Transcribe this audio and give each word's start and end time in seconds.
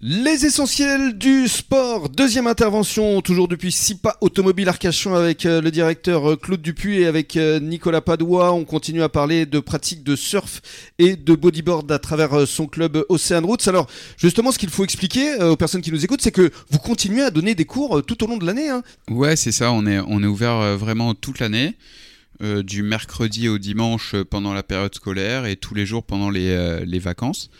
Les 0.00 0.46
essentiels 0.46 1.18
du 1.18 1.48
sport, 1.48 2.08
deuxième 2.08 2.46
intervention, 2.46 3.20
toujours 3.20 3.48
depuis 3.48 3.72
SIPA 3.72 4.16
Automobile 4.20 4.68
Arcachon 4.68 5.12
avec 5.14 5.44
euh, 5.44 5.60
le 5.60 5.72
directeur 5.72 6.30
euh, 6.30 6.36
Claude 6.36 6.62
Dupuis 6.62 7.00
et 7.00 7.06
avec 7.06 7.36
euh, 7.36 7.58
Nicolas 7.58 8.00
Padois. 8.00 8.52
On 8.52 8.64
continue 8.64 9.02
à 9.02 9.08
parler 9.08 9.44
de 9.44 9.58
pratiques 9.58 10.04
de 10.04 10.14
surf 10.14 10.62
et 11.00 11.16
de 11.16 11.34
bodyboard 11.34 11.90
à 11.90 11.98
travers 11.98 12.46
son 12.46 12.68
club 12.68 13.04
Ocean 13.08 13.44
Roots. 13.44 13.66
Alors 13.66 13.88
justement, 14.16 14.52
ce 14.52 14.60
qu'il 14.60 14.70
faut 14.70 14.84
expliquer 14.84 15.34
aux 15.42 15.56
personnes 15.56 15.82
qui 15.82 15.90
nous 15.90 16.04
écoutent, 16.04 16.22
c'est 16.22 16.30
que 16.30 16.52
vous 16.70 16.78
continuez 16.78 17.22
à 17.22 17.32
donner 17.32 17.56
des 17.56 17.64
cours 17.64 18.00
tout 18.06 18.22
au 18.22 18.28
long 18.28 18.36
de 18.36 18.46
l'année. 18.46 18.68
Hein. 18.68 18.84
Ouais, 19.10 19.34
c'est 19.34 19.50
ça, 19.50 19.72
on 19.72 19.84
est, 19.84 19.98
ouvert 19.98 20.78
vraiment 20.78 21.14
toute 21.14 21.40
l'année. 21.40 21.74
du 22.40 22.84
mercredi 22.84 23.48
au 23.48 23.58
dimanche 23.58 24.14
pendant 24.30 24.54
la 24.54 24.62
période 24.62 24.94
scolaire 24.94 25.44
et 25.44 25.56
tous 25.56 25.74
les 25.74 25.86
jours 25.86 26.04
pendant 26.04 26.30
les, 26.30 26.84
les 26.86 26.98
vacances. 27.00 27.50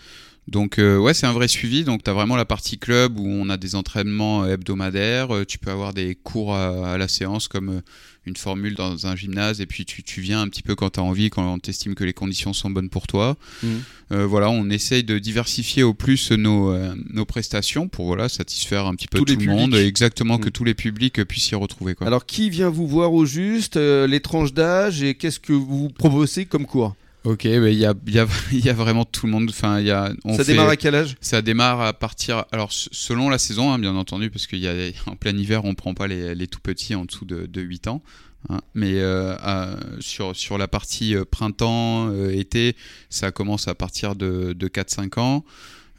Donc 0.48 0.78
euh, 0.78 0.96
ouais, 0.96 1.12
c'est 1.12 1.26
un 1.26 1.32
vrai 1.32 1.46
suivi. 1.46 1.84
Donc 1.84 2.02
tu 2.02 2.10
as 2.10 2.14
vraiment 2.14 2.36
la 2.36 2.46
partie 2.46 2.78
club 2.78 3.18
où 3.18 3.26
on 3.26 3.50
a 3.50 3.58
des 3.58 3.74
entraînements 3.74 4.44
euh, 4.44 4.54
hebdomadaires. 4.54 5.34
Euh, 5.34 5.44
tu 5.44 5.58
peux 5.58 5.70
avoir 5.70 5.92
des 5.92 6.14
cours 6.14 6.54
à, 6.54 6.96
la 6.96 7.06
séance 7.06 7.48
comme 7.48 7.82
une 8.26 8.36
formule 8.36 8.74
dans 8.74 9.06
un 9.06 9.14
gymnase 9.14 9.60
et 9.60 9.66
puis 9.66 9.84
tu, 9.84 10.20
viens 10.20 10.40
un 10.40 10.48
petit 10.48 10.62
peu 10.62 10.74
quand 10.74 10.90
tu 10.90 11.00
as 11.00 11.02
envie, 11.02 11.30
quand 11.30 11.58
tu 11.60 11.70
estimes 11.70 11.94
que 11.94 12.04
les 12.04 12.12
conditions 12.12 12.52
sont 12.52 12.70
bonnes 12.70 12.88
pour 12.88 13.06
toi. 13.06 13.36
Mmh. 13.62 13.68
voilà, 14.10 14.50
on 14.50 14.68
essaye 14.68 15.04
de 15.04 15.18
diversifier 15.18 15.82
au 15.82 15.94
plus 15.94 16.32
nos, 16.32 16.76
nos 17.10 17.24
prestations 17.24 17.88
pour 17.88 18.06
voilà, 18.06 18.28
satisfaire 18.28 18.86
un 18.86 18.94
petit 18.94 19.06
peu 19.06 19.18
tout 19.18 19.34
le 19.34 19.46
monde, 19.46 19.74
exactement 19.74 20.38
que 20.38 20.48
mmh. 20.48 20.52
tous 20.52 20.64
les 20.64 20.74
publics 20.74 21.24
puissent 21.24 21.44
s'y 21.44 21.54
retrouver. 21.54 21.94
Quoi. 21.94 22.06
Alors 22.06 22.26
qui 22.26 22.50
vient 22.50 22.68
vous 22.68 22.86
voir 22.86 23.14
au 23.14 23.24
juste, 23.24 23.76
les 23.76 24.20
tranches 24.20 24.52
d'âge 24.52 25.02
et 25.02 25.14
qu'est-ce 25.14 25.40
que 25.40 25.52
vous 25.54 25.88
proposez 25.88 26.44
comme 26.44 26.66
cours? 26.66 26.94
Ok, 27.24 27.44
il 27.44 27.50
y, 27.74 27.84
a, 27.84 27.94
y, 28.06 28.18
a, 28.18 28.26
y, 28.52 28.68
a, 28.68 28.72
vraiment 28.72 29.04
tout 29.04 29.26
le 29.26 29.32
monde. 29.32 29.50
Enfin, 29.50 29.80
y 29.80 29.90
a, 29.90 30.12
on 30.24 30.36
ça 30.36 30.44
démarre 30.44 30.68
à 30.68 30.76
quel 30.76 30.94
âge? 30.94 31.16
Ça 31.20 31.42
démarre 31.42 31.80
à 31.80 31.92
partir. 31.92 32.44
Alors, 32.52 32.72
selon 32.72 33.28
la 33.28 33.38
saison, 33.38 33.72
hein, 33.72 33.78
bien 33.78 33.96
entendu, 33.96 34.30
parce 34.30 34.46
qu'il 34.46 34.60
y 34.60 34.68
a 34.68 34.74
en 35.06 35.16
plein 35.16 35.36
hiver, 35.36 35.64
on 35.64 35.74
prend 35.74 35.94
pas 35.94 36.06
les, 36.06 36.34
les 36.34 36.46
tout 36.46 36.60
petits 36.60 36.94
en 36.94 37.04
dessous 37.04 37.24
de, 37.24 37.46
de 37.46 37.60
8 37.60 37.88
ans. 37.88 38.02
Hein. 38.50 38.60
mais 38.72 39.00
euh, 39.00 39.76
sur, 40.00 40.34
sur 40.36 40.58
la 40.58 40.68
partie 40.68 41.16
euh, 41.16 41.24
printemps, 41.24 42.08
euh, 42.10 42.30
été, 42.30 42.76
ça 43.10 43.32
commence 43.32 43.66
à 43.66 43.74
partir 43.74 44.14
de, 44.14 44.52
de 44.52 44.68
4-5 44.68 45.18
ans. 45.18 45.44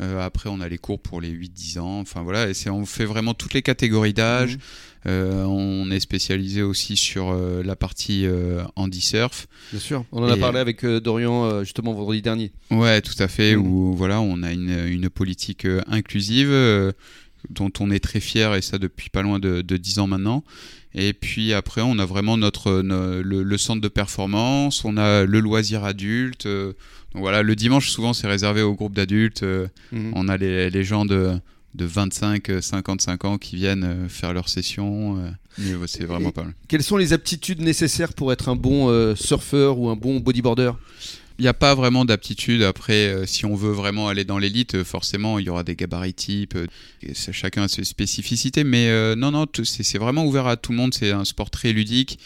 Euh, 0.01 0.25
après, 0.25 0.49
on 0.49 0.61
a 0.61 0.69
les 0.69 0.77
cours 0.77 0.99
pour 0.99 1.19
les 1.21 1.29
8-10 1.29 1.79
ans. 1.79 1.99
Enfin 1.99 2.23
voilà, 2.23 2.49
et 2.49 2.69
on 2.69 2.85
fait 2.85 3.05
vraiment 3.05 3.33
toutes 3.33 3.53
les 3.53 3.61
catégories 3.61 4.13
d'âge. 4.13 4.55
Mmh. 4.55 4.59
Euh, 5.07 5.43
on 5.45 5.89
est 5.91 5.99
spécialisé 5.99 6.61
aussi 6.61 6.97
sur 6.97 7.31
euh, 7.31 7.63
la 7.63 7.75
partie 7.75 8.25
handi 8.75 9.01
surf. 9.01 9.47
Bien 9.71 9.79
sûr, 9.79 10.05
on 10.11 10.23
en 10.23 10.27
a 10.27 10.37
parlé 10.37 10.59
avec 10.59 10.85
Dorian 10.85 11.63
justement 11.63 11.93
vendredi 11.93 12.21
dernier. 12.21 12.51
Ouais, 12.71 13.01
tout 13.01 13.15
à 13.19 13.27
fait. 13.27 13.55
Mmh. 13.55 13.65
Où 13.65 13.93
voilà, 13.93 14.21
on 14.21 14.43
a 14.43 14.51
une, 14.51 14.87
une 14.87 15.09
politique 15.09 15.67
inclusive 15.87 16.53
dont 17.49 17.71
on 17.79 17.91
est 17.91 17.99
très 17.99 18.19
fier 18.19 18.53
et 18.55 18.61
ça 18.61 18.77
depuis 18.77 19.09
pas 19.09 19.21
loin 19.21 19.39
de, 19.39 19.61
de 19.61 19.77
10 19.77 19.99
ans 19.99 20.07
maintenant. 20.07 20.43
Et 20.95 21.13
puis 21.13 21.53
après, 21.53 21.81
on 21.81 21.99
a 21.99 22.05
vraiment 22.05 22.37
notre, 22.37 22.81
le, 22.81 23.57
centre 23.57 23.81
de 23.81 23.87
performance, 23.87 24.83
on 24.83 24.97
a 24.97 25.23
le 25.23 25.39
loisir 25.39 25.83
adulte. 25.83 26.47
donc 26.47 26.75
voilà, 27.13 27.43
le 27.43 27.55
dimanche, 27.55 27.89
souvent, 27.89 28.13
c'est 28.13 28.27
réservé 28.27 28.63
au 28.63 28.73
groupe 28.73 28.95
d'adultes. 28.95 29.43
Mmh. 29.91 30.11
On 30.15 30.27
a 30.27 30.37
les, 30.37 30.69
les 30.69 30.83
gens 30.83 31.05
de 31.05 31.39
de 31.75 31.87
25-55 31.87 33.25
ans 33.25 33.37
qui 33.37 33.55
viennent 33.55 33.83
euh, 33.83 34.09
faire 34.09 34.33
leur 34.33 34.49
session. 34.49 35.17
Euh, 35.59 35.87
c'est 35.87 36.05
vraiment 36.05 36.31
pas 36.31 36.43
mal. 36.43 36.53
Quelles 36.67 36.83
sont 36.83 36.97
les 36.97 37.13
aptitudes 37.13 37.61
nécessaires 37.61 38.13
pour 38.13 38.31
être 38.31 38.49
un 38.49 38.55
bon 38.55 38.89
euh, 38.89 39.15
surfeur 39.15 39.77
ou 39.77 39.89
un 39.89 39.95
bon 39.95 40.19
bodyboarder? 40.19 40.71
N'y 41.41 41.47
a 41.47 41.53
pas 41.53 41.75
vraiment 41.75 42.05
d'aptitude. 42.05 42.63
Après, 42.63 43.25
si 43.25 43.45
on 43.45 43.55
veut 43.55 43.71
vraiment 43.71 44.07
aller 44.07 44.25
dans 44.25 44.37
l'élite, 44.37 44.83
forcément, 44.83 45.39
il 45.39 45.45
y 45.45 45.49
aura 45.49 45.63
des 45.63 45.75
gabarits 45.75 46.13
types. 46.13 46.57
chacun 47.13 47.63
a 47.63 47.67
ses 47.67 47.83
spécificités. 47.83 48.63
Mais 48.63 49.15
non, 49.15 49.31
non, 49.31 49.45
c'est 49.63 49.97
vraiment 49.97 50.25
ouvert 50.25 50.47
à 50.47 50.57
tout 50.57 50.71
le 50.71 50.77
monde. 50.77 50.93
C'est 50.93 51.11
un 51.11 51.25
sport 51.25 51.49
très 51.49 51.71
ludique 51.73 52.19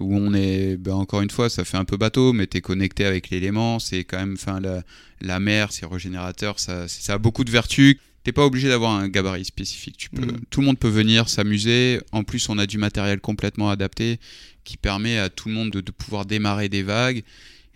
où 0.00 0.16
on 0.16 0.32
est, 0.34 0.76
ben, 0.76 0.94
encore 0.94 1.20
une 1.20 1.30
fois, 1.30 1.50
ça 1.50 1.64
fait 1.64 1.76
un 1.76 1.84
peu 1.84 1.96
bateau, 1.96 2.32
mais 2.32 2.46
tu 2.46 2.58
es 2.58 2.60
connecté 2.60 3.04
avec 3.04 3.30
l'élément. 3.30 3.78
C'est 3.78 4.04
quand 4.04 4.18
même, 4.18 4.34
enfin, 4.34 4.60
la, 4.60 4.82
la 5.20 5.40
mer, 5.40 5.72
c'est 5.72 5.86
régénérateur. 5.86 6.58
Ça, 6.58 6.88
ça 6.88 7.14
a 7.14 7.18
beaucoup 7.18 7.44
de 7.44 7.50
vertus. 7.50 7.96
T'es 8.24 8.32
pas 8.32 8.46
obligé 8.46 8.68
d'avoir 8.68 8.92
un 8.92 9.08
gabarit 9.08 9.44
spécifique. 9.44 9.96
Tu 9.98 10.10
peux, 10.10 10.24
mm. 10.24 10.40
Tout 10.50 10.60
le 10.60 10.66
monde 10.66 10.78
peut 10.78 10.88
venir 10.88 11.28
s'amuser. 11.28 12.00
En 12.12 12.24
plus, 12.24 12.48
on 12.48 12.58
a 12.58 12.66
du 12.66 12.78
matériel 12.78 13.20
complètement 13.20 13.68
adapté 13.68 14.18
qui 14.64 14.76
permet 14.76 15.18
à 15.18 15.28
tout 15.28 15.48
le 15.48 15.54
monde 15.54 15.70
de, 15.70 15.90
pouvoir 15.90 16.24
démarrer 16.24 16.68
des 16.68 16.82
vagues. 16.82 17.24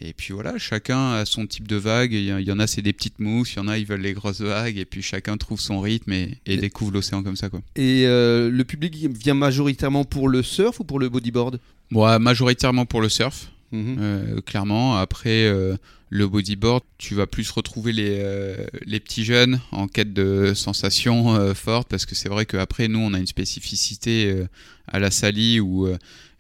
Et 0.01 0.13
puis 0.13 0.35
voilà, 0.35 0.59
chacun 0.59 1.13
a 1.13 1.25
son 1.25 1.47
type 1.47 1.67
de 1.67 1.77
vague. 1.77 2.13
Il 2.13 2.25
y, 2.25 2.53
en 2.53 2.59
a, 2.59 2.67
c'est 2.67 2.83
des 2.83 2.93
petites 2.93 3.19
mousses. 3.19 3.55
Il 3.55 3.57
y 3.57 3.61
en 3.61 3.69
a, 3.69 3.79
ils 3.79 3.87
veulent 3.87 4.03
les 4.03 4.13
grosses 4.13 4.43
vagues. 4.43 4.77
Et 4.77 4.85
puis 4.85 5.01
chacun 5.03 5.37
trouve 5.37 5.61
son 5.61 5.81
rythme 5.81 6.13
et, 6.13 6.57
découvre 6.57 6.93
l'océan 6.93 7.23
comme 7.23 7.37
ça. 7.37 7.49
Quoi. 7.49 7.61
Et 7.77 8.05
euh, 8.07 8.51
le 8.51 8.65
public 8.65 8.95
vient 8.95 9.35
majoritairement 9.35 10.05
pour 10.05 10.29
le 10.29 10.43
surf 10.43 10.81
ou 10.81 10.85
pour 10.85 10.99
le 10.99 11.09
bodyboard? 11.09 11.61
Ouais, 11.93 12.19
Majoritairement 12.19 12.85
pour 12.85 13.01
le 13.01 13.09
surf. 13.09 13.51
Mhm. 13.73 13.97
Euh, 14.01 14.41
clairement. 14.41 14.97
Après, 14.97 15.45
euh, 15.45 15.77
le 16.11 16.29
bodyboard, 16.29 16.85
tu 16.99 17.15
vas 17.15 17.27
plus 17.27 17.51
retrouver 17.51 17.93
les, 17.93 18.19
euh, 18.21 18.67
les 18.85 19.01
petits 19.01 19.25
jeunes 19.25 19.61
en 19.73 19.89
quête 19.89 20.13
de 20.13 20.53
sensations 20.55 21.55
fortes 21.55 21.89
parce 21.89 22.07
que 22.07 22.15
c'est 22.15 22.29
vrai 22.29 22.47
qu'après, 22.47 22.89
nous, 22.89 23.01
on 23.01 23.13
a 23.15 23.19
une 23.19 23.27
spécificité 23.27 24.45
à 24.87 24.99
la 24.99 25.11
Salie 25.11 25.61
où 25.61 25.89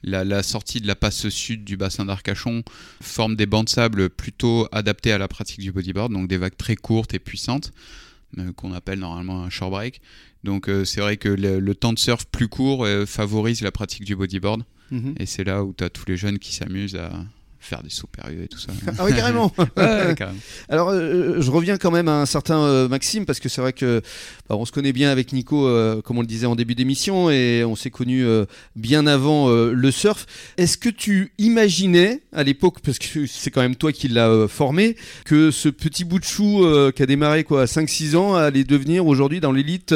la, 0.03 0.43
sortie 0.43 0.81
de 0.81 0.87
la 0.87 0.95
passe 0.95 1.29
sud 1.29 1.65
du 1.65 1.77
bassin 1.77 2.05
d'Arcachon 2.05 2.63
forme 3.01 3.35
des 3.35 3.47
bancs 3.47 3.65
de 3.65 3.71
sable 3.71 4.09
plutôt 4.09 4.69
adaptés 4.71 5.13
à 5.13 5.19
la 5.19 5.27
pratique 5.27 5.61
du 5.61 5.73
bodyboard, 5.73 6.13
donc 6.13 6.29
des 6.29 6.37
vagues 6.37 6.57
très 6.57 6.77
courtes 6.77 7.15
et 7.15 7.19
puissantes 7.19 7.73
qu'on 8.57 8.73
appelle 8.73 8.99
normalement 8.99 9.45
un 9.45 9.51
short 9.51 9.71
break. 9.73 10.01
Donc 10.45 10.71
c'est 10.85 11.01
vrai 11.01 11.17
que 11.17 11.29
le, 11.29 11.75
temps 11.75 11.93
de 11.93 11.99
surf 11.99 12.25
plus 12.27 12.49
court 12.49 12.87
favorise 13.07 13.63
la 13.63 13.73
pratique 13.73 14.05
du 14.05 14.15
bodyboard. 14.15 14.63
Mhm. 14.91 15.15
Et 15.19 15.27
c'est 15.27 15.45
là 15.45 15.65
où 15.65 15.75
tu 15.77 15.85
as 15.85 15.91
tous 15.91 16.05
les 16.07 16.17
jeunes 16.17 16.39
qui 16.39 16.55
s'amusent 16.55 16.97
à 16.97 17.11
faire 17.67 17.83
des 17.83 17.91
sauts 17.91 18.07
périlleux 18.07 18.45
et 18.45 18.49
tout 18.49 18.59
ça. 18.59 18.73
ah 18.99 19.05
oui, 19.05 19.15
carrément. 19.15 19.53
Alors, 20.69 20.91
euh, 20.91 21.41
je 21.41 21.51
reviens 21.51 21.77
quand 21.77 21.91
même 21.91 22.09
à 22.09 22.21
un 22.21 22.27
certain 22.27 22.61
euh, 22.61 22.89
Maxime, 22.89 23.27
parce 23.27 23.41
que 23.41 23.49
c'est 23.49 23.61
vrai 23.61 23.73
que 23.73 24.01
bah, 24.49 24.57
on 24.57 24.65
se 24.65 24.73
connaît 24.73 24.93
bien 24.93 25.11
avec 25.11 25.33
Nico, 25.33 25.67
euh, 25.67 26.01
comme 26.01 26.19
on 26.19 26.21
le 26.21 26.27
disait 26.27 26.47
en 26.47 26.55
début 26.55 26.75
d'émission, 26.75 27.29
et 27.31 27.65
on 27.65 27.77
s'est 27.77 27.91
connus 27.91 28.25
bien 28.77 29.07
avant 29.07 29.49
le 29.49 29.91
surf. 29.91 30.27
Est-ce 30.57 30.79
que 30.79 30.89
tu 30.89 31.33
imaginais, 31.39 32.23
à 32.33 32.43
l'époque, 32.43 32.81
parce 32.83 32.99
que 32.99 33.27
c'est 33.27 33.51
quand 33.51 33.63
même 33.63 33.77
toi 33.77 33.93
qui 33.93 34.09
l'as 34.09 34.47
formé, 34.49 34.97
que 35.25 35.51
ce 35.51 35.69
petit 35.69 36.05
bout 36.05 36.21
de 36.21 36.25
chou 36.25 36.65
qui 36.95 37.03
a 37.03 37.07
démarré 37.07 37.45
quoi, 37.45 37.63
à 37.63 37.67
5-6 37.67 38.17
ans 38.17 38.35
allait 38.35 38.65
devenir 38.65 39.07
aujourd'hui 39.07 39.41
dans 39.41 39.53
l'élite 39.53 39.95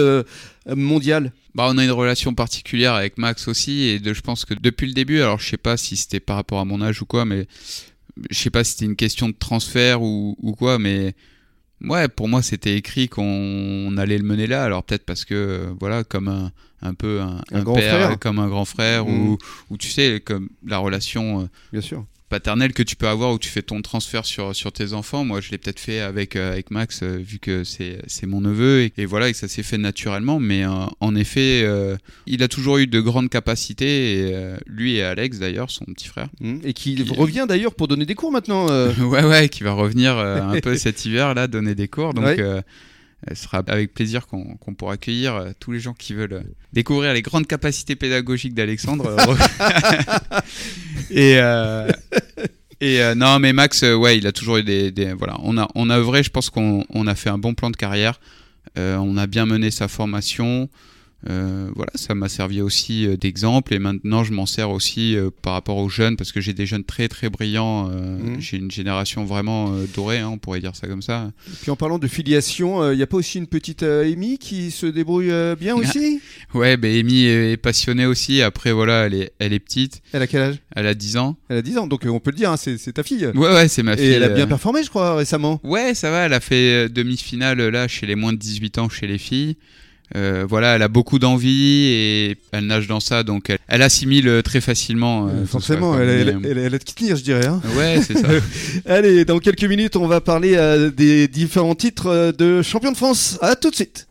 mondiale 0.74 1.32
bah, 1.54 1.66
on 1.68 1.78
a 1.78 1.84
une 1.84 1.90
relation 1.90 2.34
particulière 2.34 2.94
avec 2.94 3.18
Max 3.18 3.48
aussi, 3.48 3.82
et 3.82 3.98
de, 3.98 4.14
je 4.14 4.20
pense 4.20 4.44
que 4.44 4.54
depuis 4.54 4.86
le 4.86 4.92
début, 4.92 5.20
alors 5.20 5.38
je 5.40 5.48
sais 5.48 5.56
pas 5.56 5.76
si 5.76 5.96
c'était 5.96 6.20
par 6.20 6.36
rapport 6.36 6.60
à 6.60 6.64
mon 6.64 6.80
âge 6.80 7.02
ou 7.02 7.06
quoi, 7.06 7.24
mais 7.24 7.46
je 8.30 8.38
sais 8.38 8.50
pas 8.50 8.62
si 8.62 8.72
c'était 8.72 8.84
une 8.84 8.96
question 8.96 9.28
de 9.28 9.34
transfert 9.36 10.02
ou, 10.02 10.36
ou 10.40 10.52
quoi, 10.52 10.78
mais 10.78 11.14
ouais, 11.82 12.08
pour 12.08 12.28
moi 12.28 12.42
c'était 12.42 12.76
écrit 12.76 13.08
qu'on 13.08 13.96
allait 13.96 14.18
le 14.18 14.24
mener 14.24 14.46
là. 14.46 14.64
Alors 14.64 14.84
peut-être 14.84 15.04
parce 15.04 15.24
que 15.24 15.74
voilà, 15.80 16.04
comme 16.04 16.28
un, 16.28 16.52
un 16.82 16.94
peu 16.94 17.20
un, 17.20 17.40
un, 17.52 17.64
père, 17.64 18.18
comme 18.20 18.38
un 18.38 18.48
grand 18.48 18.64
frère, 18.64 19.08
ou, 19.08 19.10
mmh. 19.10 19.38
ou 19.70 19.76
tu 19.76 19.88
sais, 19.88 20.22
comme 20.24 20.50
la 20.64 20.78
relation. 20.78 21.42
Euh, 21.42 21.44
Bien 21.72 21.82
sûr 21.82 22.04
paternel 22.30 22.72
que 22.72 22.82
tu 22.82 22.96
peux 22.96 23.08
avoir 23.08 23.32
où 23.32 23.38
tu 23.38 23.50
fais 23.50 23.60
ton 23.60 23.82
transfert 23.82 24.24
sur, 24.24 24.54
sur 24.54 24.72
tes 24.72 24.94
enfants. 24.94 25.24
Moi, 25.24 25.40
je 25.40 25.50
l'ai 25.50 25.58
peut-être 25.58 25.80
fait 25.80 26.00
avec, 26.00 26.36
euh, 26.36 26.52
avec 26.52 26.70
Max, 26.70 27.02
euh, 27.02 27.18
vu 27.18 27.38
que 27.38 27.64
c'est 27.64 28.26
mon 28.26 28.40
neveu, 28.40 28.88
et, 28.96 29.04
voilà, 29.04 29.28
et 29.28 29.32
que 29.32 29.36
ça 29.36 29.48
s'est 29.48 29.64
fait 29.64 29.76
naturellement. 29.76 30.38
Mais 30.38 30.64
euh, 30.64 30.70
en 31.00 31.14
effet, 31.16 31.68
il 32.26 32.42
a 32.42 32.48
toujours 32.48 32.78
eu 32.78 32.86
de 32.86 33.00
grandes 33.00 33.28
capacités, 33.28 34.30
et, 34.30 34.34
lui 34.66 34.96
et 34.96 35.02
Alex 35.02 35.38
d'ailleurs, 35.38 35.70
son 35.70 35.84
petit 35.86 36.06
frère. 36.08 36.28
Mmh. 36.40 36.58
et 36.64 36.72
qui, 36.72 37.02
revient 37.10 37.46
d'ailleurs 37.48 37.74
pour 37.74 37.88
donner 37.88 38.06
des 38.06 38.14
cours 38.14 38.30
maintenant. 38.30 38.66
ouais, 39.00 39.24
ouais, 39.24 39.48
qui 39.48 39.64
va 39.64 39.72
revenir 39.72 40.16
un 40.16 40.58
peu 40.60 40.76
cet 40.76 41.04
hiver, 41.04 41.34
là, 41.34 41.48
donner 41.48 41.74
des 41.74 41.88
cours. 41.88 42.14
Donc, 42.14 42.40
ce 43.28 43.34
sera 43.34 43.62
avec 43.66 43.92
plaisir 43.94 44.26
qu'on 44.26 44.74
pourra 44.74 44.94
accueillir 44.94 45.34
euh, 45.34 45.50
tous 45.58 45.72
les 45.72 45.80
gens 45.80 45.92
qui 45.92 46.14
veulent 46.14 46.32
euh, 46.32 46.42
découvrir 46.72 47.12
les 47.12 47.22
grandes 47.22 47.46
capacités 47.46 47.94
pédagogiques 47.96 48.54
d'Alexandre. 48.54 49.14
et 51.10 51.38
et 52.82 53.14
non, 53.14 53.38
mais 53.38 53.52
Max, 53.52 53.82
euh, 53.82 53.94
ouais, 53.94 54.16
il 54.16 54.26
a 54.26 54.32
toujours 54.32 54.56
eu 54.56 54.62
des, 54.62 55.12
voilà, 55.12 55.36
on 55.42 55.58
a 55.58 55.68
on 55.74 55.90
a 55.90 55.98
œuvré. 55.98 56.22
Je 56.22 56.30
pense 56.30 56.48
qu'on 56.48 57.06
a 57.06 57.14
fait 57.14 57.28
un 57.28 57.38
bon 57.38 57.54
plan 57.54 57.70
de 57.70 57.76
carrière. 57.76 58.20
on 58.76 59.16
a 59.16 59.26
bien 59.26 59.44
mené 59.44 59.70
sa 59.70 59.86
formation. 59.88 60.70
Euh, 61.28 61.68
voilà, 61.74 61.92
ça 61.96 62.14
m'a 62.14 62.30
servi 62.30 62.62
aussi 62.62 63.06
euh, 63.06 63.16
d'exemple 63.16 63.74
et 63.74 63.78
maintenant 63.78 64.24
je 64.24 64.32
m'en 64.32 64.46
sers 64.46 64.70
aussi 64.70 65.16
euh, 65.16 65.28
par 65.42 65.52
rapport 65.52 65.76
aux 65.76 65.90
jeunes 65.90 66.16
parce 66.16 66.32
que 66.32 66.40
j'ai 66.40 66.54
des 66.54 66.64
jeunes 66.64 66.84
très 66.84 67.08
très 67.08 67.28
brillants. 67.28 67.88
Mmh. 67.88 68.40
J'ai 68.40 68.56
une 68.56 68.70
génération 68.70 69.24
vraiment 69.24 69.74
dorée, 69.94 70.18
hein, 70.18 70.30
on 70.32 70.38
pourrait 70.38 70.60
dire 70.60 70.74
ça 70.74 70.86
comme 70.86 71.02
ça. 71.02 71.30
Et 71.46 71.56
puis 71.60 71.70
en 71.70 71.76
parlant 71.76 71.98
de 71.98 72.08
filiation, 72.08 72.90
il 72.90 72.96
n'y 72.96 73.02
a 73.02 73.06
pas 73.06 73.18
aussi 73.18 73.38
une 73.38 73.46
petite 73.46 73.82
Amy 73.82 74.38
qui 74.38 74.70
se 74.70 74.86
débrouille 74.86 75.32
bien 75.58 75.74
aussi? 75.76 76.20
Ouais, 76.54 76.76
bah, 76.76 76.88
Amy 76.88 77.26
est 77.26 77.56
passionnée 77.56 78.06
aussi. 78.06 78.42
Après, 78.42 78.72
voilà, 78.72 79.06
elle 79.06 79.14
est, 79.14 79.32
elle 79.38 79.52
est 79.52 79.60
petite. 79.60 80.02
Elle 80.12 80.22
a 80.22 80.26
quel 80.26 80.42
âge? 80.42 80.56
Elle 80.74 80.86
a 80.86 80.94
10 80.94 81.16
ans. 81.16 81.36
Elle 81.48 81.58
a 81.58 81.62
10 81.62 81.78
ans, 81.78 81.86
donc 81.86 82.04
on 82.06 82.18
peut 82.18 82.30
le 82.30 82.36
dire, 82.36 82.50
hein, 82.50 82.56
c'est 82.56 82.92
ta 82.92 83.02
fille. 83.04 83.26
Ouais, 83.26 83.52
ouais, 83.52 83.68
c'est 83.68 83.84
ma 83.84 83.96
fille. 83.96 84.06
Et 84.06 84.10
elle 84.12 84.24
a 84.24 84.28
bien 84.28 84.46
performé, 84.46 84.82
je 84.82 84.88
crois, 84.88 85.14
récemment. 85.14 85.60
Ouais, 85.62 85.94
ça 85.94 86.10
va, 86.10 86.26
elle 86.26 86.32
a 86.32 86.40
fait 86.40 86.88
demi-finale 86.88 87.68
là 87.68 87.86
chez 87.86 88.06
les 88.06 88.16
moins 88.16 88.32
de 88.32 88.38
18 88.38 88.78
ans 88.78 88.88
chez 88.88 89.06
les 89.06 89.18
filles. 89.18 89.56
Euh, 90.16 90.44
voilà, 90.48 90.74
elle 90.74 90.82
a 90.82 90.88
beaucoup 90.88 91.18
d'envie 91.18 91.84
et 91.86 92.36
elle 92.52 92.66
nage 92.66 92.88
dans 92.88 92.98
ça, 92.98 93.22
donc 93.22 93.52
elle, 93.68 93.82
assimile 93.82 94.28
euh, 94.28 94.42
très 94.42 94.60
facilement. 94.60 95.28
Euh, 95.28 95.46
forcément, 95.46 95.98
elle, 95.98 96.28
a 96.58 96.70
de 96.70 96.76
qui 96.78 96.94
tenir, 96.94 97.16
je 97.16 97.22
dirais. 97.22 97.46
Hein. 97.46 97.60
Ouais, 97.76 98.00
c'est 98.04 98.18
ça. 98.18 98.28
Allez, 98.86 99.24
dans 99.24 99.38
quelques 99.38 99.64
minutes, 99.64 99.96
on 99.96 100.08
va 100.08 100.20
parler 100.20 100.56
des 100.96 101.28
différents 101.28 101.74
titres 101.74 102.32
de 102.36 102.62
champion 102.62 102.90
de 102.92 102.96
France. 102.96 103.38
À 103.40 103.54
tout 103.54 103.70
de 103.70 103.76
suite. 103.76 104.08